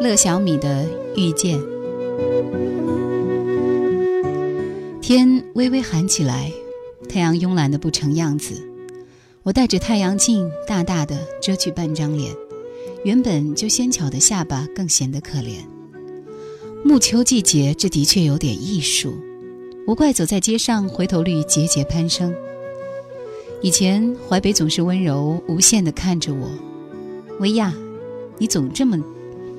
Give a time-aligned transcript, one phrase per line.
[0.00, 1.60] 乐小米的遇见。
[5.02, 6.50] 天微微寒起来，
[7.06, 8.54] 太阳慵懒的不成样子。
[9.42, 12.34] 我戴着太阳镜，大大的遮去半张脸，
[13.04, 15.56] 原本就纤巧的下巴更显得可怜。
[16.82, 19.12] 暮秋季节，这的确有点艺术。
[19.86, 22.34] 无怪走在街上，回头率节节攀升。
[23.60, 26.48] 以前淮北总是温柔无限的看着我，
[27.38, 27.74] 薇娅，
[28.38, 28.98] 你总这么。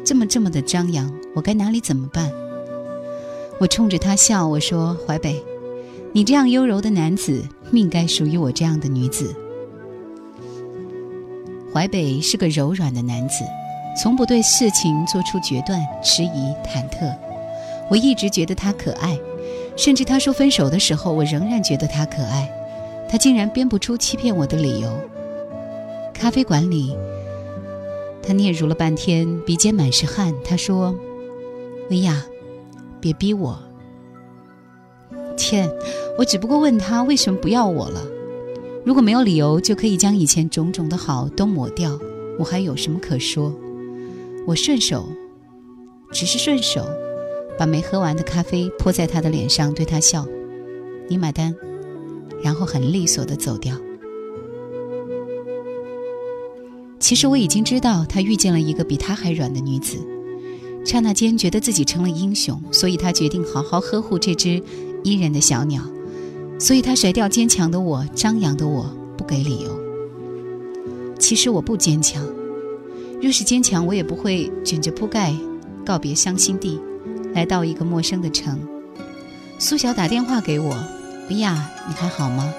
[0.03, 2.31] 这么这么的张扬，我该拿你怎么办？
[3.59, 5.41] 我冲着他笑，我说：“淮北，
[6.11, 9.35] 你这样优柔的男子，命该属于我这样的女子。”
[11.71, 13.43] 淮北是个柔软的男子，
[14.01, 17.15] 从不对事情做出决断，迟疑忐忑。
[17.89, 19.17] 我一直觉得他可爱，
[19.77, 22.51] 甚至他说分手的时候，我仍然觉得他可爱。
[23.07, 24.89] 他竟然编不出欺骗我的理由。
[26.11, 26.97] 咖啡馆里。
[28.23, 30.33] 他嗫嚅了半天，鼻尖满是汗。
[30.43, 30.95] 他说
[31.89, 32.23] ：“薇娅，
[32.99, 33.59] 别逼我。”
[35.35, 35.69] 天，
[36.17, 38.05] 我只不过问他为什么不要我了。
[38.85, 41.99] 如果没有理由，就可以将以前种种的好都抹掉，
[42.37, 43.53] 我还有什么可说？
[44.45, 45.07] 我顺手，
[46.11, 46.85] 只是顺手，
[47.57, 50.25] 把没喝完的咖啡泼在他的脸上，对他笑
[51.09, 51.55] ：“你买单。”
[52.43, 53.75] 然后很利索的走掉。
[57.01, 59.97] 其实我已经知道，他遇见了一个比他还软的女子。
[60.85, 64.61] 刹那间，觉得自己成了英雄，所以他决定好好呵护这只
[65.03, 65.81] 依人的小鸟。
[66.59, 68.85] 所以他甩掉坚强的我，张扬的我，
[69.17, 69.71] 不给理由。
[71.19, 72.23] 其实我不坚强，
[73.19, 75.33] 若是坚强，我也不会卷着铺盖
[75.83, 76.79] 告别伤心地，
[77.33, 78.59] 来到一个陌生的城。
[79.57, 80.73] 苏晓打电话给我
[81.29, 82.53] ：“哎呀，你还好吗？”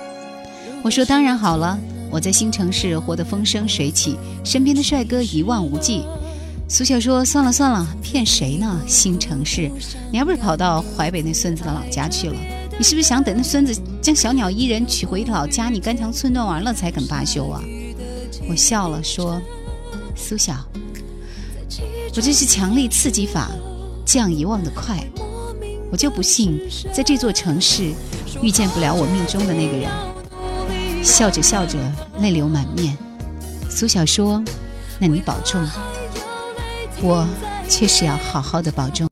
[0.82, 1.78] 我说：“当然好了。”
[2.12, 6.04] 我在新城市活得风生水起，身边的帅哥一望无际。
[6.68, 8.80] 苏小说：“算了算了，骗谁呢？
[8.86, 9.70] 新城市，
[10.10, 12.36] 你还不是跑到淮北那孙子的老家去了？
[12.78, 17.62] 你是不是想等那孙子将小鸟依人娶回老家，你肝肠寸断完了才肯罢休啊？”
[18.46, 19.40] 我笑了说
[20.14, 20.54] ：“苏小，
[22.14, 23.50] 我这是强力刺激法，
[24.04, 25.02] 降遗忘的快。
[25.90, 26.60] 我就不信
[26.92, 27.90] 在这座城市
[28.42, 29.90] 遇见不了我命中的那个人。”
[31.02, 31.78] 笑着笑着，
[32.20, 32.96] 泪流满面。
[33.68, 34.42] 苏小说
[35.00, 35.60] ：“那你保重，
[37.02, 37.26] 我
[37.68, 39.08] 确实要好好的保重。”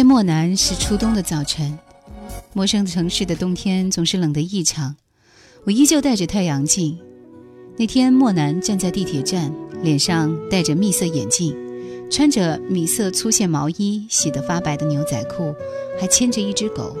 [0.00, 1.78] 见莫南是初冬的早晨，
[2.54, 4.96] 陌生城市的冬天总是冷得异常。
[5.66, 6.98] 我依旧戴着太阳镜。
[7.76, 11.54] 那天漠南站在地铁站，脸上戴着蜜色眼镜，
[12.10, 15.54] 穿着米色粗线毛衣，洗得发白的牛仔裤，
[16.00, 16.96] 还牵着一只狗。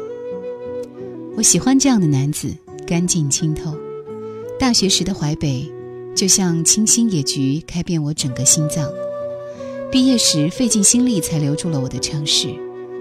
[1.38, 2.54] 我喜欢这样的男子，
[2.86, 3.74] 干净清透。
[4.58, 5.72] 大学时的淮北，
[6.14, 8.86] 就像清新野菊，开遍我整个心脏。
[9.90, 12.54] 毕业时费尽心力才留住了我的城市。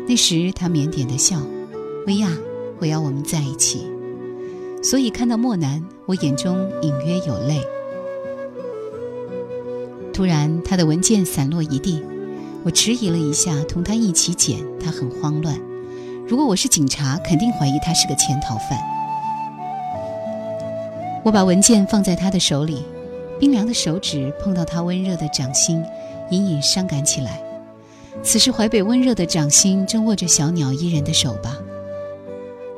[0.10, 1.40] 那时他腼腆的笑
[2.08, 2.28] ：“薇娅，
[2.80, 3.86] 我要我们在一起。”
[4.82, 7.62] 所以看到莫南，我眼中隐约有泪。
[10.12, 12.02] 突然，他的文件散落一地，
[12.64, 14.58] 我迟疑了一下，同他一起捡。
[14.84, 15.56] 他很慌乱。
[16.28, 18.80] 如果我是警察，肯定怀疑他是个潜逃犯。
[21.24, 22.84] 我把文件放在他的手里，
[23.40, 25.86] 冰凉的手指碰到他温热的掌心。
[26.32, 27.40] 隐隐伤感起来。
[28.22, 31.58] 此时淮北温热的掌心正握着小鸟依人的手吧。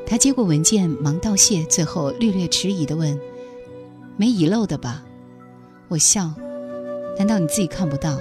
[0.05, 3.19] 他接过文件，忙道谢，最后略略迟疑地问
[4.17, 5.03] ：“没遗漏的吧？”
[5.89, 6.31] 我笑
[7.17, 8.19] ：“难道你自己看不到？”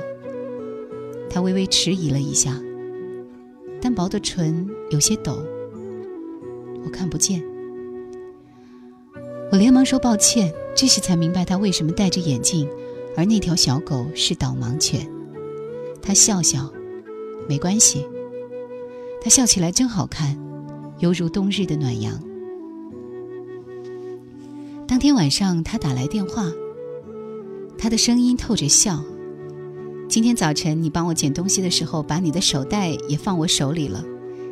[1.28, 2.58] 他微微迟疑了一下，
[3.80, 5.38] 单薄的唇有些抖
[6.84, 7.42] ：“我看不见。”
[9.52, 10.52] 我连忙说抱歉。
[10.76, 12.68] 这时才明白他为什么戴着眼镜，
[13.16, 15.04] 而那条小狗是导盲犬。
[16.00, 16.72] 他笑笑，
[17.48, 18.06] 没关系。
[19.22, 20.38] 他笑起来真好看，
[20.98, 22.18] 犹如冬日的暖阳。
[24.86, 26.50] 当天晚上，他打来电话，
[27.78, 29.02] 他的声音透着笑。
[30.08, 34.04] 今天早晨你帮我捡东西的时候，把你的手袋也放我手里了，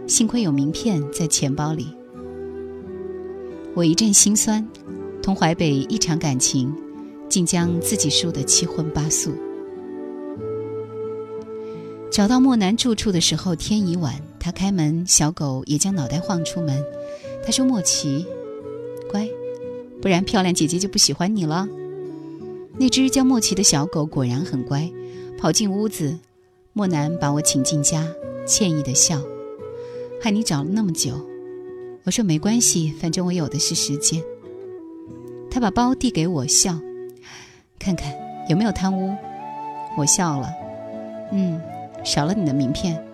[0.06, 1.88] 幸亏有名片在钱包里。
[3.74, 4.66] 我一阵心酸，
[5.22, 6.72] 同淮北一场感情，
[7.28, 9.32] 竟将自己输得七荤八素。
[12.18, 14.12] 找到莫南住处的时候，天已晚。
[14.40, 16.84] 他开门，小狗也将脑袋晃出门。
[17.46, 18.26] 他说：“莫奇，
[19.08, 19.28] 乖，
[20.02, 21.68] 不然漂亮姐姐就不喜欢你了。”
[22.76, 24.90] 那只叫莫奇的小狗果然很乖，
[25.38, 26.18] 跑进屋子。
[26.72, 28.04] 莫南把我请进家，
[28.44, 29.22] 歉意的笑
[30.20, 31.24] ：“害你找了那么久。”
[32.02, 34.20] 我说：“没关系，反正我有的是时间。”
[35.52, 36.80] 他把包递给我，笑
[37.78, 38.12] ：“看看
[38.48, 39.14] 有没有贪污。”
[39.96, 40.50] 我笑了
[41.30, 41.60] ：“嗯。”
[42.08, 43.04] 少了你的名片。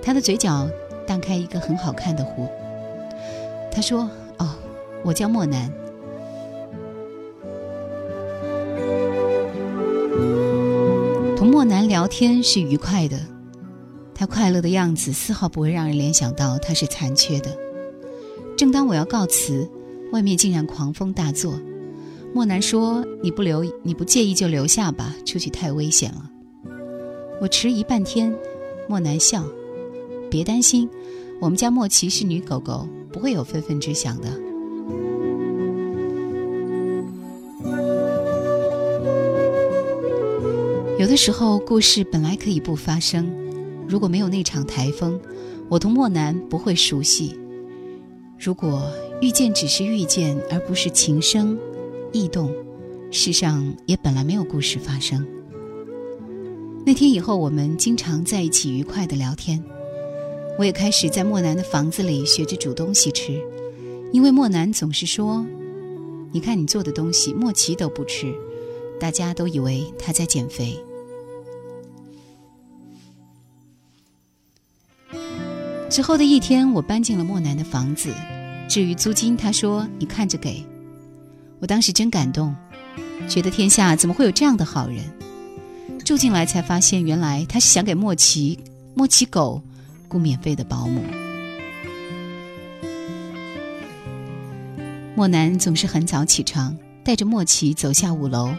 [0.00, 0.70] 他的嘴角
[1.06, 2.48] 荡开一个很好看的弧。
[3.72, 4.48] 他说：“哦，
[5.04, 5.68] 我叫莫南。”
[11.36, 13.18] 同莫南聊天是愉快的，
[14.14, 17.50] 他快乐的样子丝毫不会让人联想到他是残缺的。
[18.56, 19.68] 正当我要告辞，
[20.12, 21.58] 外面竟然狂风大作。
[22.32, 26.30] 莫南说：“你不留，你不介意就留下吧，出去太危险了。”
[27.40, 28.36] 我迟疑半天，
[28.86, 29.42] 莫南笑
[30.30, 30.86] ：“别担心，
[31.40, 34.28] 我们家莫奇是女狗狗，不会有非分之想的。”
[40.98, 43.26] 有的时候，故事本来可以不发生。
[43.88, 45.18] 如果没有那场台风，
[45.70, 47.34] 我同莫南不会熟悉。
[48.38, 48.82] 如果
[49.22, 51.58] 遇见只是遇见，而不是情生
[52.12, 52.54] 意动，
[53.10, 55.26] 世上也本来没有故事发生。
[56.84, 59.62] 那天以后，我们经常在一起愉快的聊天。
[60.58, 63.40] 我也开始在莫南的房子里学着煮东西吃，
[64.12, 65.46] 因为莫南总是说
[66.32, 68.34] ：“你看你做的东西，莫奇都不吃。”
[69.00, 70.78] 大家都以为他在减肥。
[75.88, 78.12] 之后的一天，我搬进了莫南的房子。
[78.68, 80.62] 至于租金，他说：“你看着给。”
[81.60, 82.54] 我当时真感动，
[83.28, 85.04] 觉得天下怎么会有这样的好人。
[86.04, 88.58] 住进来才发现，原来他是想给莫奇、
[88.94, 89.62] 莫奇狗
[90.08, 91.02] 雇免费的保姆。
[95.14, 98.52] 莫南总是很早起床，带着莫奇走下五楼，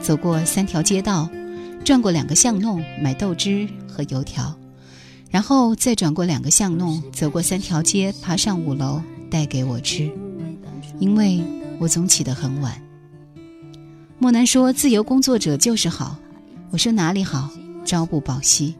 [0.00, 1.28] 走过三条街道，
[1.84, 4.56] 转过两个巷弄买豆汁和油条，
[5.30, 10.10] 然后再转过两个巷弄，走过三条街，爬上五楼带给我吃，
[11.00, 11.42] 因为
[11.78, 12.80] 我总起得很晚。
[14.18, 16.16] 莫南说：“自由工作者就是好。”
[16.70, 17.50] 我说哪里好，
[17.84, 18.74] 朝不保夕。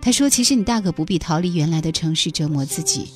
[0.00, 3.06] 他说：“其实你大可不必逃离原来的城市折磨自己，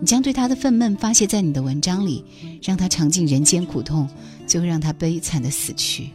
[0.00, 2.24] 你将对他的愤懑发泄在你的文章里，
[2.62, 4.08] 让他尝尽人间苦痛，
[4.46, 6.08] 最后让他悲惨的死去。”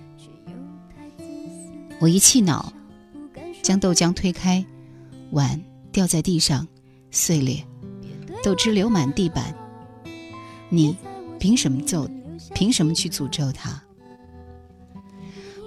[2.01, 2.73] 我一气恼，
[3.61, 4.65] 将豆浆推开，
[5.31, 6.67] 碗掉在地上，
[7.11, 7.63] 碎裂，
[8.43, 9.53] 豆汁流满地板。
[10.69, 10.95] 你
[11.39, 12.09] 凭什么咒？
[12.55, 13.79] 凭什么去诅咒他？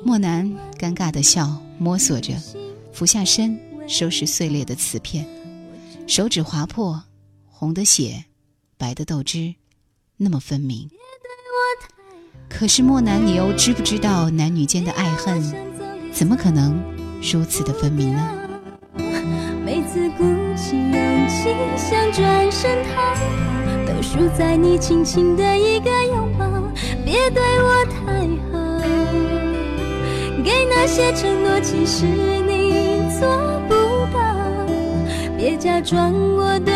[0.04, 2.34] 莫南尴尬的笑，摸索着，
[2.92, 5.24] 俯下身收拾碎裂的瓷片。
[6.06, 7.02] 手指划破，
[7.46, 8.24] 红的血，
[8.76, 9.54] 白的豆汁，
[10.16, 10.90] 那么分明。
[12.48, 15.40] 可是莫南，你又知不知道男女间的爱恨，
[16.12, 16.82] 怎么可能
[17.22, 18.38] 如此的分明呢？
[19.64, 20.24] 每次鼓
[20.56, 26.44] 起勇气想转身逃跑，都输在你轻轻的一个拥抱。
[27.04, 28.51] 别对我太好，
[30.44, 33.28] 给那些承诺，其实你做
[33.68, 33.74] 不
[34.12, 34.20] 到。
[35.36, 36.74] 别假装我对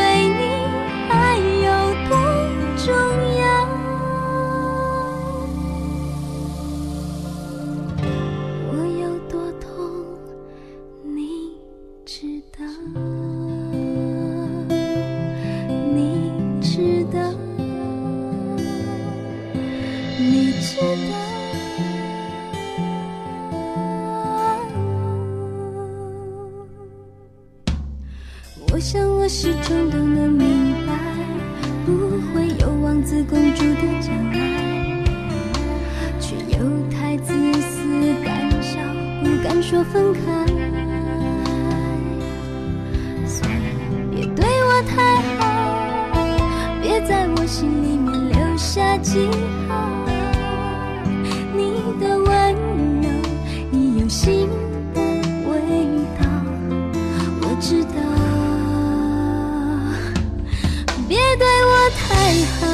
[61.90, 62.14] 太
[62.59, 62.66] 好，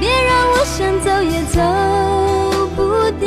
[0.00, 1.58] 别让我想走也走
[2.76, 2.80] 不
[3.18, 3.26] 掉。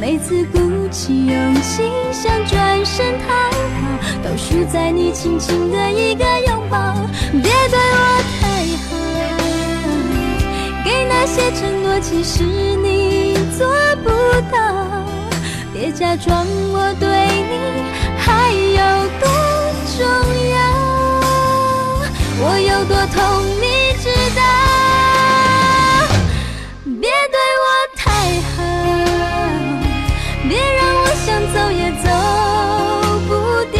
[0.00, 0.58] 每次鼓
[0.90, 6.94] 起勇气想转身逃跑，都输在你轻轻的一个拥抱。
[7.32, 8.42] 别对我太
[8.84, 8.92] 好，
[10.84, 13.66] 给那些承诺，其实你做
[14.02, 14.10] 不
[14.52, 14.56] 到。
[15.72, 17.08] 别假装我对
[17.50, 17.54] 你
[18.18, 19.26] 还有多
[19.96, 20.04] 重
[20.50, 20.73] 要。
[22.40, 23.22] 我有多痛，
[23.60, 24.42] 你知道。
[27.00, 27.64] 别对我
[27.96, 28.02] 太
[28.50, 28.56] 好，
[30.48, 32.06] 别让我想走也走
[33.28, 33.32] 不
[33.72, 33.78] 掉。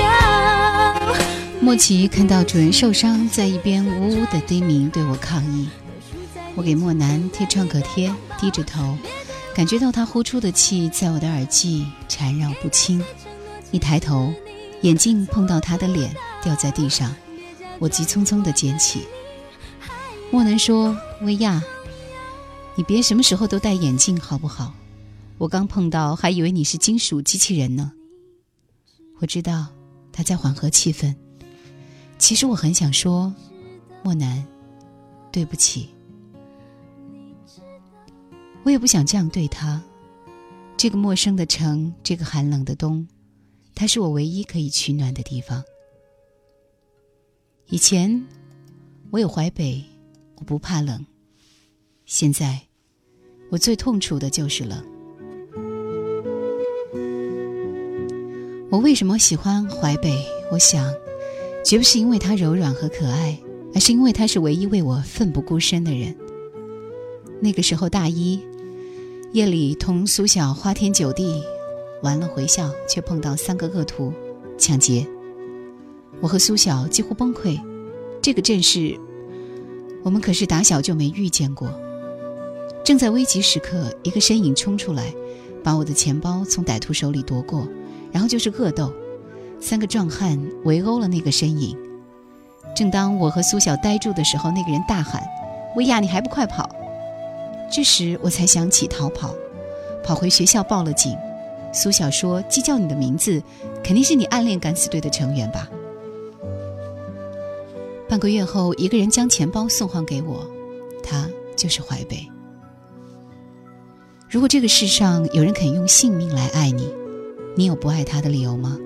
[1.61, 5.68] 莫奇看到主人受伤，在一边呜呜的低鸣，对我抗议。
[6.54, 8.96] 我给莫南贴创可贴，低着头，
[9.54, 13.04] 感觉到他呼出的气在我的耳际缠绕不清。
[13.73, 14.32] 一抬头，
[14.82, 17.12] 眼镜碰到他的脸，掉在地上。
[17.78, 19.02] 我急匆匆地捡起。
[20.31, 21.62] 莫南说：“薇娅，
[22.75, 24.75] 你别什么时候都戴眼镜好不好？
[25.38, 27.93] 我刚碰到还以为你是金属机器人呢。”
[29.21, 29.69] 我知道
[30.12, 31.14] 他在缓和气氛。
[32.19, 33.33] 其实我很想说，
[34.02, 34.45] 莫南，
[35.31, 35.88] 对不起。
[38.62, 39.83] 我也不想这样对他。
[40.76, 43.07] 这个陌生的城，这个寒冷的冬，
[43.75, 45.62] 它是我唯一可以取暖的地方。
[47.68, 48.26] 以前，
[49.11, 49.83] 我有淮北，
[50.37, 51.04] 我不怕冷。
[52.04, 52.61] 现在，
[53.50, 54.85] 我最痛楚的就是冷。
[58.71, 60.14] 我为什么喜欢淮北？
[60.52, 60.92] 我想，
[61.64, 63.38] 绝不是因为它柔软和可爱，
[63.75, 66.14] 而是因为它是唯一为我奋不顾身的人。
[67.40, 68.38] 那个时候大一，
[69.33, 71.42] 夜里同苏小花天酒地，
[72.02, 74.12] 完了回校却碰到三个恶徒
[74.59, 75.06] 抢劫。
[76.25, 77.61] 我和苏小几乎崩溃，
[78.23, 78.99] 这个阵势，
[80.02, 81.69] 我们可是打小就没遇见过。
[82.83, 85.12] 正在危急时刻，一个身影冲出来，
[85.62, 87.69] 把我的钱包从歹徒手里夺过，
[88.11, 88.90] 然后就是恶斗，
[89.61, 91.76] 三个壮汉围殴了那个身影。
[92.75, 95.23] 正当我和苏小呆住的时候，那个人大喊
[95.76, 96.66] ：“薇娅，你还不快跑！”
[97.71, 99.35] 这时我才想起逃跑，
[100.02, 101.14] 跑回学校报了警。
[101.71, 103.43] 苏小说：“鸡叫你的名字，
[103.83, 105.69] 肯定是你暗恋敢死队的成员吧？”
[108.14, 110.49] 半个月后，一个人将钱包送还给我，
[111.02, 112.25] 他就是淮北。
[114.30, 116.88] 如果这个世上有人肯用性命来爱你，
[117.56, 118.78] 你有不爱他的理由吗？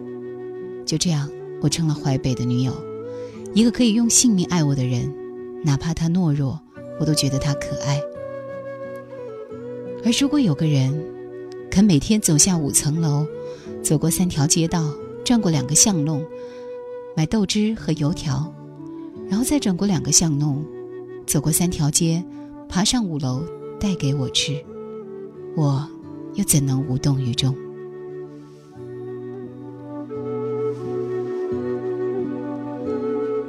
[0.87, 1.29] 就这样，
[1.61, 2.73] 我成了淮北的女友，
[3.53, 5.15] 一个可以用性命爱我的人，
[5.63, 6.59] 哪怕他懦弱，
[6.99, 8.01] 我都觉得他可爱。
[10.07, 11.05] 而如果有个人，
[11.71, 13.27] 肯每天走下五层楼，
[13.83, 14.91] 走过三条街道，
[15.23, 16.25] 转过两个巷弄，
[17.15, 18.51] 买豆汁和油条。
[19.29, 20.65] 然后再转过两个巷弄，
[21.27, 22.25] 走过三条街，
[22.69, 23.43] 爬上五楼，
[23.79, 24.65] 带给我吃，
[25.55, 25.87] 我
[26.35, 27.55] 又怎能无动于衷？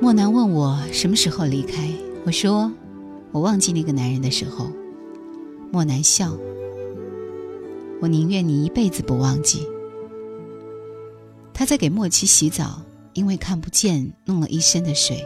[0.02, 1.90] 莫南问我什么时候离开，
[2.26, 2.72] 我说
[3.32, 4.68] 我忘记那个男人的时候。
[5.72, 6.36] 莫南笑，
[8.02, 9.68] 我宁愿你一辈子不忘记。
[11.54, 12.82] 他在给莫奇洗澡，
[13.14, 15.24] 因为看不见弄了一身的水。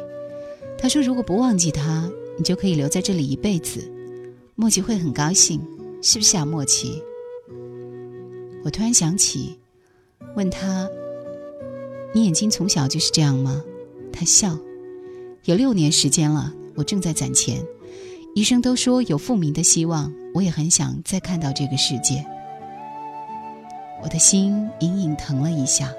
[0.84, 3.90] 他说：“如果不忘记他，你就可以留在这里一辈子。”
[4.54, 5.66] 莫奇会很高兴，
[6.02, 7.02] 是不是啊，莫奇？
[8.66, 9.58] 我突然想起，
[10.36, 10.90] 问他
[12.14, 13.64] ：“你眼睛从小就是这样吗？”
[14.12, 14.60] 他笑。
[15.46, 17.66] 有六年时间了，我正在攒钱。
[18.36, 22.26] 医生都说有复明的希望，我也很想再看到这个世界。
[24.04, 25.94] 我的心隐隐疼了一下。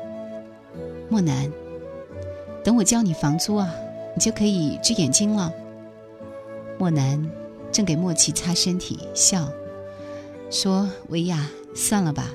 [1.09, 1.51] 莫南，
[2.62, 3.75] 等我交你房租啊，
[4.14, 5.53] 你就可以治眼睛了。
[6.79, 7.31] 莫南
[7.70, 9.48] 正给莫奇擦身体，笑
[10.50, 12.31] 说：“薇娅，算了吧，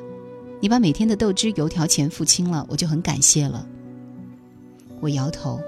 [0.59, 3.67] 你把每天的豆汁油条钱付清了，我就很感谢了。”
[5.01, 5.59] 我摇头，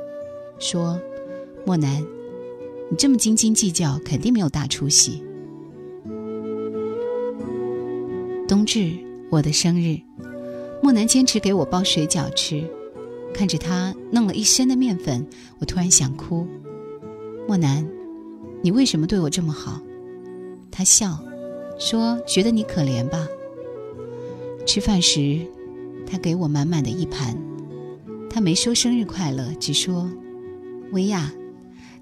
[0.60, 1.00] 说
[1.66, 2.06] ：“莫南，
[2.90, 5.24] 你这么斤斤计较，肯定没有大出息。”
[8.48, 8.92] 冬至。
[9.32, 9.98] 我的生日，
[10.84, 12.70] 莫南坚持给我包水饺吃，
[13.34, 15.26] 看着他弄了一身的面粉，
[15.60, 16.48] 我突然想哭。
[17.48, 17.88] 莫南，
[18.62, 19.82] 你为什么对我这么好？
[20.70, 21.20] 他笑，
[21.80, 23.28] 说觉得你可怜吧。
[24.66, 25.40] 吃饭时，
[26.06, 27.36] 他给我满满的一盘，
[28.30, 30.10] 他没说生日快乐，只说，
[30.92, 31.32] 薇娅，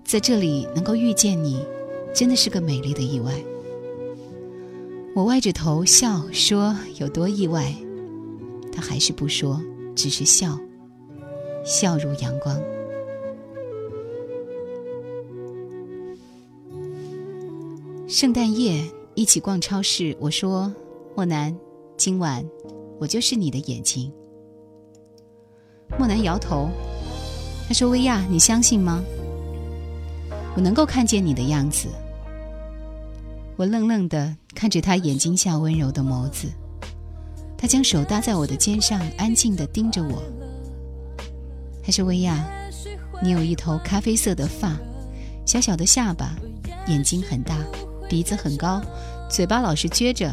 [0.04, 1.66] 在这里能够遇见你，
[2.14, 3.34] 真的是个美丽的意外。
[5.16, 7.74] 我歪着头笑说：“有多意外？”
[8.72, 9.62] 他还是不说，
[9.96, 10.60] 只是笑，
[11.64, 12.60] 笑如阳光。
[18.08, 20.74] 圣诞夜一起逛超市，我说
[21.16, 21.56] ：“莫南，
[21.96, 22.44] 今晚
[23.00, 24.12] 我就是你的眼睛。”
[25.98, 26.70] 莫南摇头，
[27.68, 29.04] 他说：“薇娅，你相信吗？
[30.56, 31.88] 我能够看见你的样子。”
[33.56, 36.48] 我愣愣的看着他眼睛下温柔的眸子，
[37.58, 40.24] 他将手搭在我的肩上，安静的盯着我。
[41.90, 42.48] 他说：“薇娅，
[43.20, 44.78] 你有一头咖啡色的发，
[45.44, 46.36] 小小的下巴，
[46.86, 47.56] 眼睛很大，
[48.08, 48.80] 鼻子很高，
[49.28, 50.32] 嘴巴老是撅着。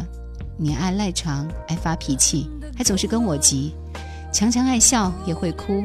[0.58, 3.74] 你爱赖床，爱发脾气，还总是跟我急，
[4.30, 5.82] 常常爱笑，也会哭。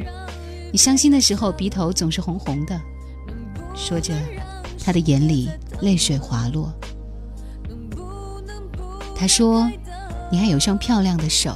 [0.73, 2.77] 你伤心的时候，鼻头总是红红的。”
[3.73, 4.13] 说着，
[4.83, 6.69] 他的眼里泪水滑落。
[9.15, 9.71] 他说
[10.29, 11.55] ：“你还有双漂亮的手。”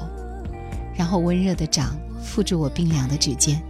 [0.96, 3.62] 然后温热的掌附住我冰凉的指尖，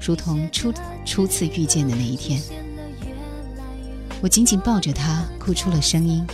[0.00, 0.72] 如同初
[1.04, 2.40] 初次遇见的那一天。
[4.22, 6.26] 我紧紧抱着他，哭出了声音。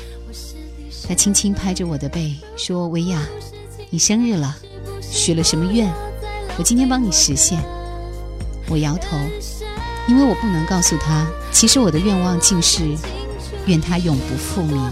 [1.07, 3.23] 他轻轻拍着我的背，说：“薇娅，
[3.91, 4.57] 你生日了，
[5.01, 5.93] 许了什么愿？
[6.59, 7.63] 我今天帮你实现。”
[8.69, 9.17] 我摇头，
[10.09, 12.83] 因为我不能告诉他，其实我的愿望竟是
[13.67, 14.91] 愿他永不复明。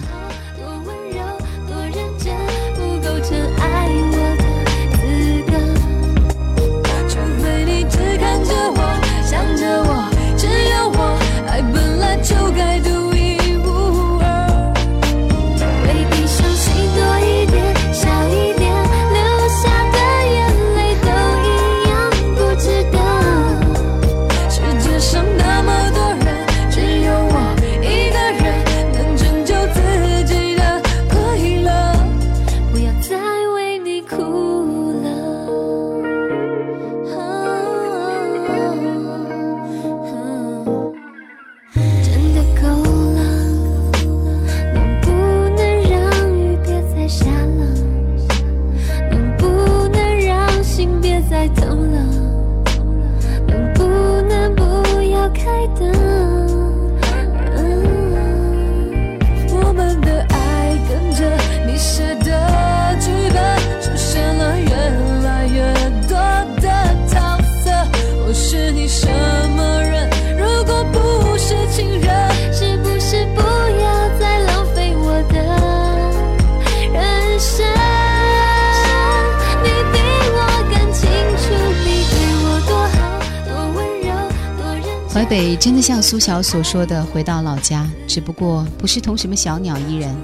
[86.05, 90.15] 苏小所说的回到老家，只不过不是同什么小鸟依人，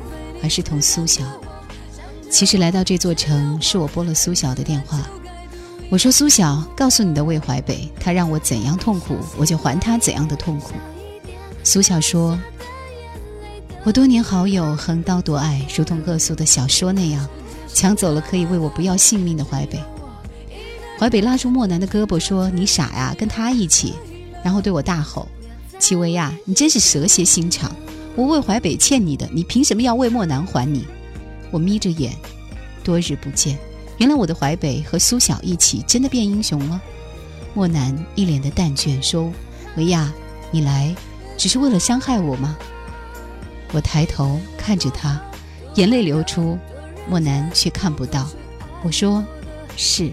[0.42, 1.24] 而是同苏小。
[2.30, 5.00] 其实来到这座城，是我拨了苏小的电话。
[5.88, 10.74] 我说：“苏小，告诉你的魏淮北，他让我怎样痛苦，我就还他怎样的痛苦。”
[11.64, 12.38] 苏小说
[13.82, 17.26] ：“我多年好友横刀夺爱，如同恶俗的小说那样，
[17.72, 19.82] 抢走了可以为我不要性命的淮北。”
[21.00, 23.94] 淮北拉住莫南的胳膊说：“你傻呀，跟他一起。”
[24.44, 25.26] 然后对我大吼
[25.90, 27.68] ：“戚薇娅，你真是蛇蝎心肠！
[28.14, 30.86] 我魏淮北欠你的，你凭什么要魏莫南还你？”
[31.50, 32.14] 我眯着眼，
[32.84, 33.58] 多日不见，
[33.98, 36.80] 原来我的淮北和苏晓一起真的变英雄了。
[37.54, 39.32] 莫南一脸的淡倦，说
[39.76, 40.12] ：“维亚，
[40.52, 40.94] 你来
[41.36, 42.56] 只是为了伤害我吗？”
[43.74, 45.20] 我抬头看着他，
[45.74, 46.56] 眼泪流出，
[47.08, 48.30] 莫南却看不到。
[48.84, 49.24] 我说
[49.76, 50.12] ：“是，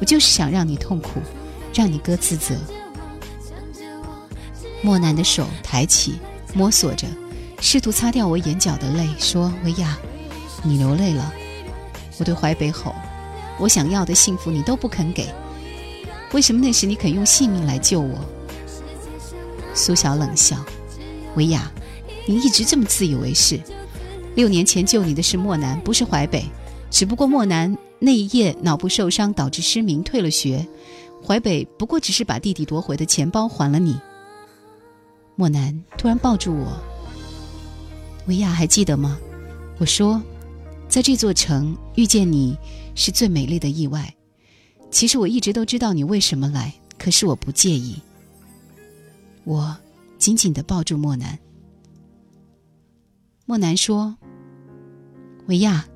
[0.00, 1.20] 我就是想让你痛苦，
[1.72, 2.56] 让你哥自责。”
[4.86, 6.14] 莫南的手抬起，
[6.54, 7.08] 摸索着，
[7.60, 9.98] 试图擦掉我眼角的泪，说：“维亚，
[10.62, 11.34] 你流泪了。”
[12.18, 12.94] 我对淮北吼
[13.58, 15.26] ：“我想要的幸福你都不肯给。”
[16.32, 18.16] 为什么那时你肯用性命来救我？
[19.74, 20.56] 苏晓冷笑
[21.34, 21.68] ：“维亚，
[22.24, 23.58] 你一直这么自以为是。
[24.36, 26.44] 六年前救你的是莫南，不是淮北。
[26.92, 30.64] 只不过莫南那一夜脑部受伤导致失明，退了学。
[31.26, 34.00] 淮北不过只是把弟弟夺回的钱包还了你。”
[35.36, 36.80] 莫南突然抱住我
[38.26, 39.18] ：“维亚，还记得吗？
[39.78, 40.20] 我说，
[40.88, 42.58] 在这座城遇见你
[42.94, 44.12] 是最美丽的意外。”
[44.90, 48.00] 其实我一直都知道你为什么来，可是我不介意。
[49.44, 49.76] 我
[50.16, 51.38] 紧紧的抱住莫南。
[53.44, 54.16] 莫南说
[55.48, 55.86] ：“维亚，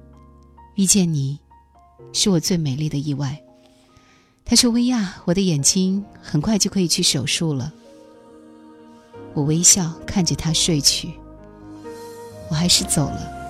[0.74, 1.38] 遇见你，
[2.12, 3.42] 是我最美丽的意外。”
[4.44, 7.72] 他说：“维亚，我的眼睛很快就可以去手术了。”
[9.34, 11.12] 我微笑看着他睡去。
[12.48, 13.40] 我还是走了。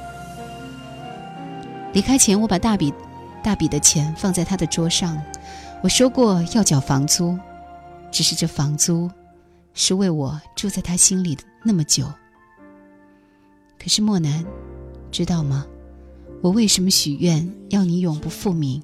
[1.93, 2.93] 离开前，我把大笔。
[3.43, 5.19] 大笔的钱放在他的桌上，
[5.83, 7.39] 我说过要缴房租，
[8.13, 9.11] 只是这房租
[9.73, 12.05] 是为我住在他心里的那么久。
[13.79, 14.45] 可是莫南，
[15.11, 15.67] 知道吗？
[16.43, 18.83] 我为什么许愿要你永不复明？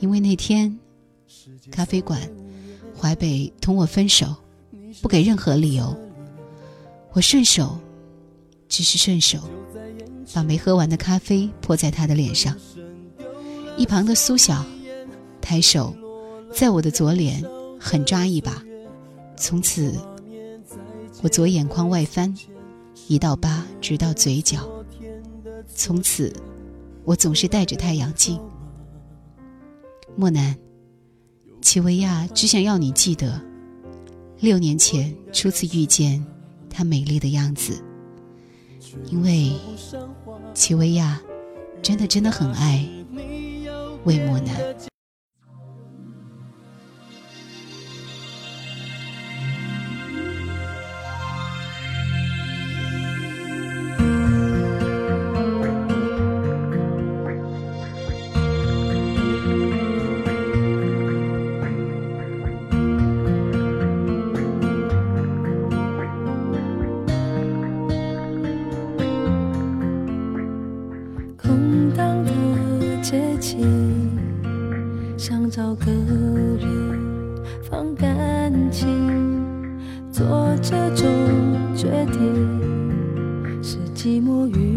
[0.00, 0.76] 因为那天
[1.70, 2.20] 咖啡馆，
[3.00, 4.34] 淮北同我分手，
[5.02, 5.96] 不给任何理由。
[7.12, 7.78] 我顺手，
[8.68, 9.38] 只是顺手，
[10.34, 12.56] 把没喝完的咖啡泼在他的脸上。
[13.76, 14.64] 一旁的苏晓，
[15.40, 15.94] 抬手，
[16.52, 17.44] 在我的左脸
[17.80, 18.62] 狠抓一把，
[19.36, 19.94] 从此
[21.22, 22.34] 我左眼眶外翻，
[23.06, 24.68] 一道疤直到嘴角。
[25.74, 26.32] 从此，
[27.04, 28.40] 我总是戴着太阳镜。
[30.16, 30.56] 莫南，
[31.62, 33.40] 齐维亚只想要你记得，
[34.40, 36.24] 六年前初次遇见
[36.70, 37.82] 她美丽的样子，
[39.10, 39.52] 因为
[40.54, 41.20] 齐薇亚
[41.82, 42.88] 真的真的很爱。
[44.04, 44.54] 魏莫南。
[81.88, 84.67] 决定，是寂寞与。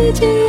[0.00, 0.39] 已经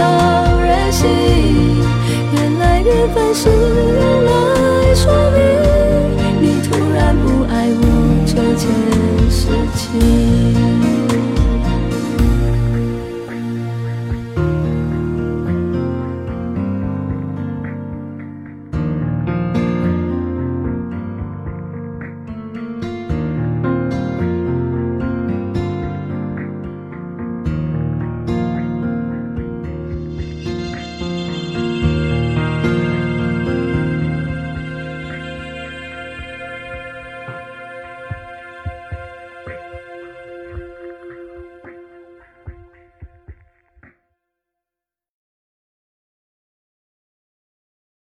[0.00, 0.27] 我